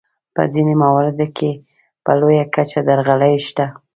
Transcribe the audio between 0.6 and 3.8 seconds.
مواردو کې په لویه کچه درغلۍ شته.